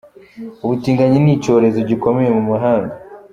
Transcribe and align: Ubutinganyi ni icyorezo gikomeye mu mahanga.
Ubutinganyi 0.63 1.17
ni 1.21 1.31
icyorezo 1.35 1.79
gikomeye 1.89 2.29
mu 2.37 2.43
mahanga. 2.51 2.93